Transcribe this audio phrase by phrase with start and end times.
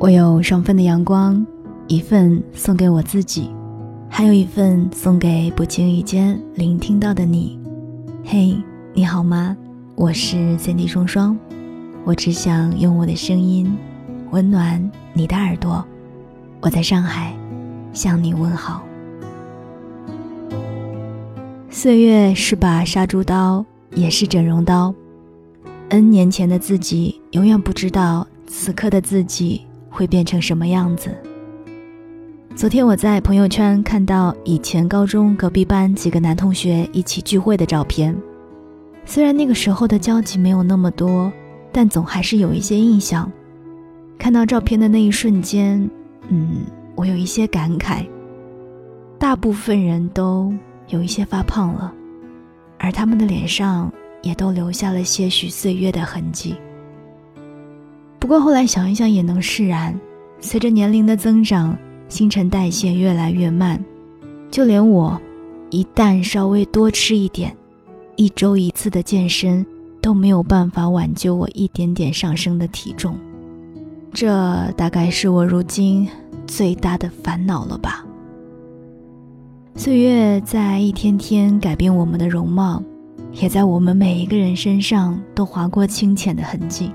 [0.00, 1.44] 我有双份的阳光，
[1.88, 3.50] 一份送给我自己，
[4.08, 7.58] 还有一份送给不经意间聆听到的你。
[8.24, 8.56] 嘿，
[8.94, 9.56] 你好吗？
[9.96, 11.36] 我是 Cindy 双双，
[12.04, 13.76] 我只想用我的声音
[14.30, 15.84] 温暖你的耳朵。
[16.60, 17.36] 我在上海
[17.92, 18.84] 向你问好。
[21.70, 24.94] 岁月是把杀猪刀，也是整容刀。
[25.88, 29.62] N 年前的自己，永远不知道此刻的自己。
[29.88, 31.10] 会变成什么样子？
[32.54, 38.16] 昨天我在朋友圈看到以前高中隔壁班几个男同学一起聚会的照片，
[39.04, 41.32] 虽然那个时候的交集没有那么多，
[41.70, 43.30] 但总还是有一些印象。
[44.18, 45.88] 看到照片的那一瞬间，
[46.28, 46.64] 嗯，
[46.96, 48.04] 我有一些感慨。
[49.20, 50.52] 大部分人都
[50.88, 51.92] 有一些发胖了，
[52.78, 53.92] 而他们的脸上
[54.22, 56.56] 也都留下了些许岁月的痕迹。
[58.28, 59.98] 不过后来想一想也能释然，
[60.38, 61.74] 随着年龄的增长，
[62.10, 63.82] 新陈代谢越来越慢，
[64.50, 65.18] 就连我，
[65.70, 67.56] 一旦稍微多吃一点，
[68.16, 69.64] 一周一次的健身
[70.02, 73.16] 都没有办法挽救我一点点上升的体重，
[74.12, 76.06] 这大概是我如今
[76.46, 78.04] 最大的烦恼了吧。
[79.74, 82.82] 岁月在一天天改变我们的容貌，
[83.40, 86.92] 也在我们每一个人身上都划过清浅的痕迹。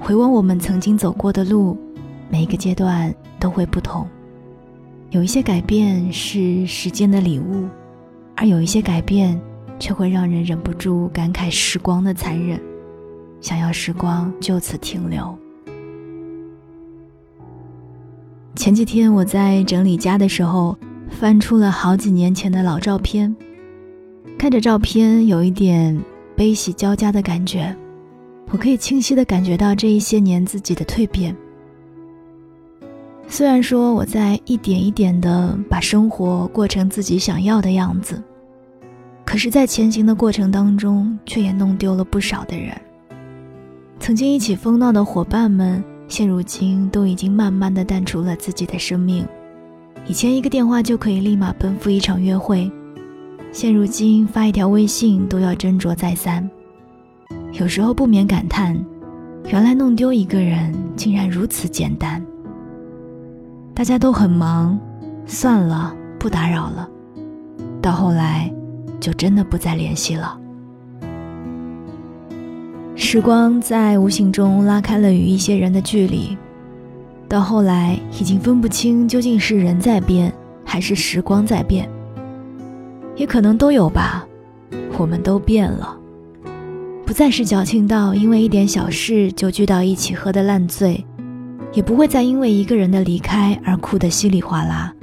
[0.00, 1.76] 回望我们曾经走过的路，
[2.30, 4.08] 每一个阶段都会不同。
[5.10, 7.68] 有一些改变是时间的礼物，
[8.34, 9.38] 而有一些改变
[9.78, 12.60] 却会让人忍不住感慨时光的残忍，
[13.40, 15.36] 想要时光就此停留。
[18.56, 20.76] 前几天我在整理家的时候，
[21.10, 23.34] 翻出了好几年前的老照片，
[24.38, 26.00] 看着照片有一点
[26.34, 27.76] 悲喜交加的感觉。
[28.50, 31.34] 我可以清晰的感觉到这一些年自己的蜕变。
[33.28, 38.20] 虽然说我在一点一点的把生活过成自己想要的样子，
[39.24, 42.76] 可是，在前行的过程当中，却也弄丢了不少的人。
[44.00, 49.24] 曾经一起疯闹的伙伴们，现如今都已经慢慢的淡出了自己的生命。
[50.06, 52.68] 以前一个电话就可以立马奔赴一场约会，
[53.52, 56.50] 现如今发一条微信都要斟酌再三。
[57.52, 58.78] 有时候不免感叹，
[59.48, 62.24] 原来弄丢一个人竟然如此简单。
[63.74, 64.78] 大家都很忙，
[65.26, 66.88] 算了，不打扰了。
[67.82, 68.52] 到后来，
[69.00, 70.38] 就真的不再联系了。
[72.94, 76.36] 时光在无形中拉开了与一些人的距离，
[77.28, 80.32] 到后来已经分不清究竟是人在变，
[80.64, 81.88] 还是时光在变。
[83.16, 84.26] 也可能都有吧，
[84.96, 85.99] 我们都变了。
[87.10, 91.04] 不再是矫情到因为一点小事就聚到一起喝得烂醉，
[91.72, 94.94] 也不会再因为一个人的离开而哭得稀里哗啦。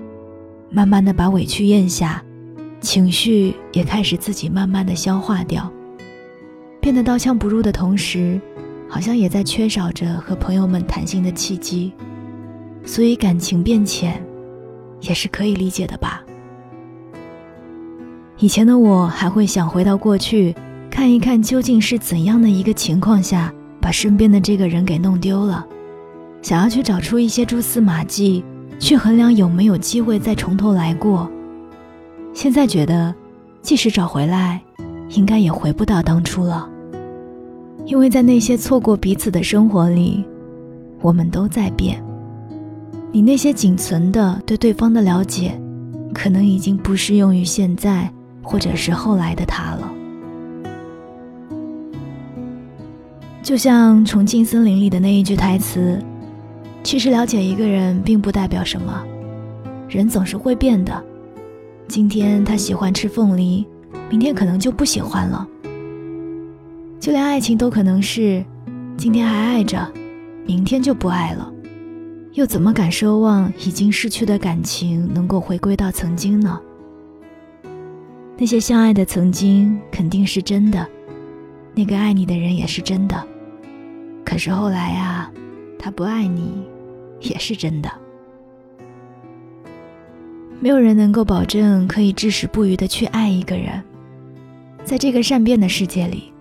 [0.69, 2.23] 慢慢的把委屈咽下，
[2.79, 5.69] 情绪也开始自己慢慢的消化掉。
[6.79, 8.39] 变得刀枪不入的同时，
[8.87, 11.91] 好像也在缺少着和朋友们谈心的契机，
[12.85, 14.25] 所以感情变浅，
[15.01, 16.23] 也是可以理解的吧。
[18.39, 20.55] 以前的我还会想回到过去。
[20.97, 25.63] 看一看究竟是怎样的一个情况下，把身边的这个人给弄丢了，
[26.41, 28.43] 想要去找出一些蛛丝马迹，
[28.79, 31.29] 去衡量有没有机会再从头来过。
[32.33, 33.13] 现在觉得，
[33.61, 34.59] 即使找回来，
[35.09, 36.67] 应该也回不到当初了，
[37.85, 40.25] 因为在那些错过彼此的生活里，
[41.01, 42.03] 我们都在变。
[43.11, 45.61] 你那些仅存的对对方的了解，
[46.11, 49.91] 可能已经不适用于现在或者是后来的他了。
[53.47, 56.03] 就像《重庆森林》里的那一句台词
[56.83, 59.01] ：“其实了解一个人并不代表什么，
[59.87, 61.01] 人总是会变的。
[61.87, 63.65] 今天他喜欢吃凤梨，
[64.09, 65.47] 明天可能就不喜欢了。
[66.99, 68.43] 就连爱情都可能是，
[68.97, 69.89] 今天还爱着，
[70.45, 71.49] 明天就不爱了。
[72.33, 76.59] 又怎么敢奢望已经失去的感情能够回归到曾经呢？
[78.37, 80.85] 那些相爱的曾经肯定是真的，
[81.73, 83.25] 那个爱你的人也是真的。”
[84.27, 85.31] 可是后来啊，
[85.79, 86.67] 他不爱你，
[87.21, 87.89] 也是真的。
[90.59, 93.81] 没有人能够保证可以至死不渝的去爱一个人，
[94.83, 96.33] 在这个善变的世界里，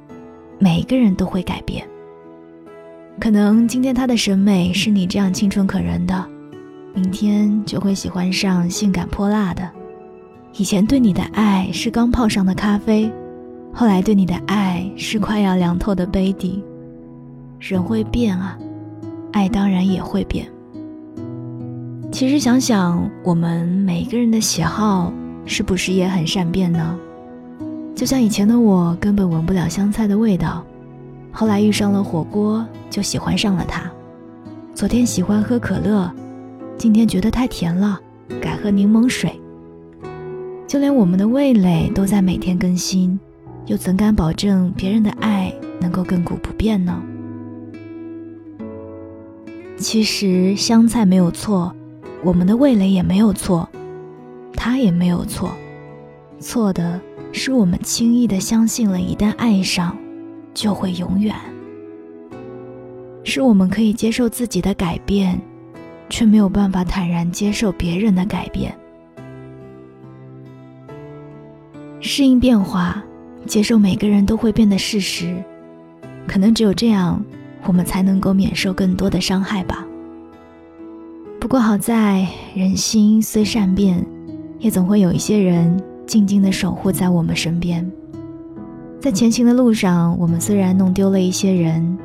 [0.59, 1.87] 每一个人都会改变。
[3.21, 6.27] 可能今天他的审美是你这样清纯可人的，
[6.93, 9.71] 明天就会喜欢上性感泼辣的。
[10.55, 13.09] 以前对你的爱是刚泡上的咖啡，
[13.73, 16.65] 后来对你的爱是快要凉透的杯底。
[17.59, 18.59] 人会变啊，
[19.33, 20.47] 爱当然也会变。
[22.13, 25.13] 其实想想，我们每个人的喜好
[25.45, 26.99] 是不是也很善变呢？
[27.95, 30.65] 就像以前的我，根本闻不了香菜的味道，
[31.33, 33.91] 后来遇上了火锅，就喜欢上了它。
[34.75, 36.11] 昨天喜欢喝可乐，
[36.77, 37.99] 今天觉得太甜了，
[38.41, 39.41] 改喝柠檬水。
[40.67, 43.19] 就连我们的味蕾都在每天更新，
[43.67, 47.03] 又怎敢保证别人的爱能够亘古不变呢？
[49.79, 51.75] 其实香菜没有错，
[52.25, 53.69] 我们的味蕾也没有错，
[54.55, 55.51] 他也没有错，
[56.41, 57.01] 错的
[57.31, 59.97] 是我们轻易的相信了，一旦爱上，
[60.55, 61.35] 就会永远。
[63.23, 65.39] 是我们可以接受自己的改变，
[66.09, 68.75] 却没有办法坦然接受别人的改变。
[72.01, 73.03] 适应变化，
[73.45, 75.43] 接受每个人都会变的事实，
[76.27, 77.23] 可能只有这样，
[77.67, 79.85] 我们才能够免受更多的伤害吧。
[81.41, 84.05] 不过好在人心虽善变，
[84.59, 87.89] 也总会有一些人静静的守护在我们身边。
[88.99, 91.97] 在前行的路上，我们虽然弄丢了一些人，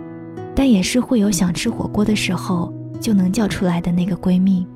[0.54, 4.68] 但也是会有想吃火锅的时候就能叫出来的那个闺蜜。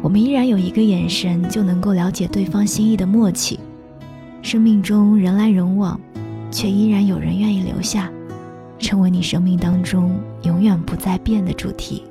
[0.00, 3.60] 我们依然有一个眼神就能够了解对方心意的默契。
[4.40, 6.00] 生命中人来人往，
[6.50, 8.10] 却依然有人愿意留下，
[8.82, 12.02] 成为你生命当中永远不再变的主题。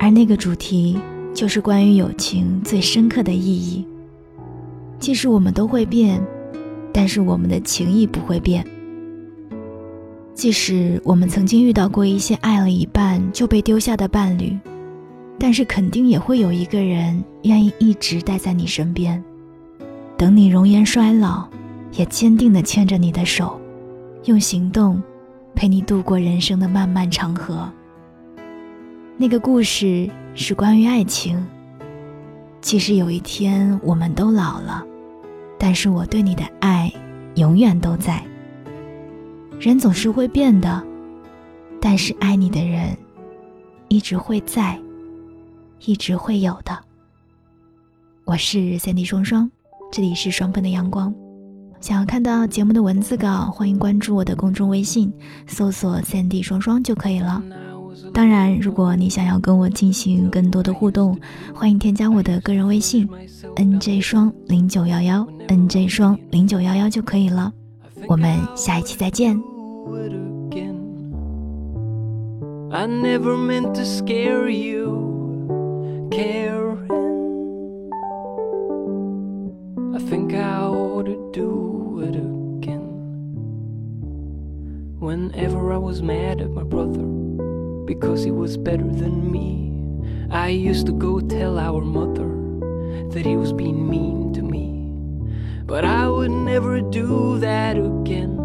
[0.00, 0.98] 而那个主题，
[1.32, 3.86] 就是关于友情最深刻的意义。
[4.98, 6.20] 即使我们都会变，
[6.92, 8.66] 但是我们的情谊不会变。
[10.34, 14.58] 即使我们曾经遇到过一些爱了一半就被丢下的伴侣，
[15.38, 19.22] 但是肯定也会有一个人愿意一直待在你身边。
[20.16, 21.46] 等你容颜衰老，
[21.92, 23.60] 也坚定地牵着你的手，
[24.24, 25.02] 用行动
[25.54, 27.70] 陪你度过人生的漫漫长河。
[29.18, 31.46] 那个故事是关于爱情。
[32.62, 34.82] 即使有一天我们都老了，
[35.58, 36.90] 但是我对你的爱
[37.34, 38.24] 永远都在。
[39.60, 40.82] 人总是会变的，
[41.78, 42.96] 但是爱你的人
[43.88, 44.80] 一直会在，
[45.80, 46.76] 一直会有的。
[48.24, 49.50] 我是三 D 双双。
[49.92, 51.14] 这里是双份的阳光，
[51.84, 55.12] 想要看到节目的文字稿，欢迎关注我的公众微信，
[55.46, 57.42] 搜索“三 D 双双”就可以了。
[58.14, 61.14] 当然，如果你想要跟我进行更多的互动，
[61.52, 63.06] 欢迎添加我的个人微信
[63.56, 67.52] “nj 双零九幺幺 ”，nj 双零九幺幺就可以了。
[68.08, 69.38] 我们下一期再见。
[76.10, 76.63] think
[85.04, 87.04] Whenever I was mad at my brother
[87.84, 89.70] because he was better than me,
[90.30, 92.30] I used to go tell our mother
[93.10, 94.88] that he was being mean to me.
[95.66, 98.40] But I would never do that again.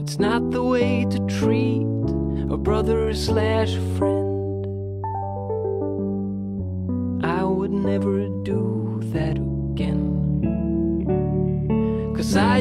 [0.00, 1.86] It's not the way to treat
[2.52, 4.33] a brother slash friend.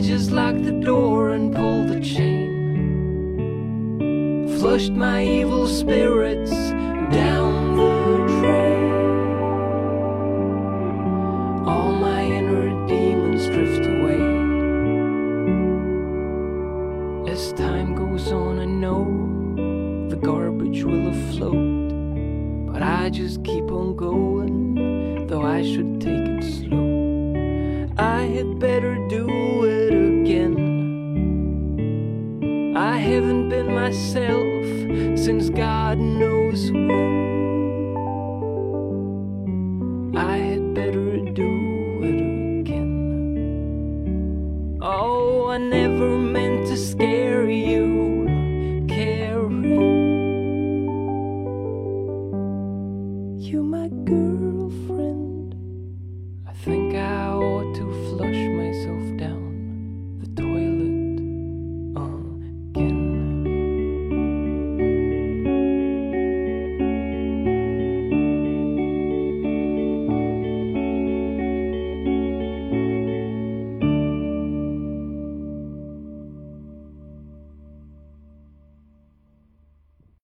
[0.03, 2.49] Just locked the door and pulled the chain.
[4.59, 8.91] Flushed my evil spirits down the drain.
[11.65, 14.23] All my inner demons drift away.
[17.31, 19.05] As time goes on, I know
[20.09, 22.73] the garbage will afloat.
[22.73, 26.91] But I just keep on going, though I should take it slow.
[27.97, 28.72] I had better
[33.03, 34.65] haven't been myself
[35.17, 37.23] since God knows when.
[40.15, 41.51] I had better do
[42.09, 42.19] it
[42.61, 42.87] again.
[44.81, 47.23] Oh, I never meant to scare.